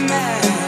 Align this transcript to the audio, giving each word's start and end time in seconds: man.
man. 0.00 0.65